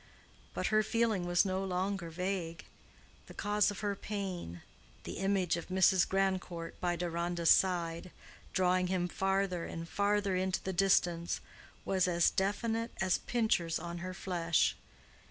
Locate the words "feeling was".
0.81-1.45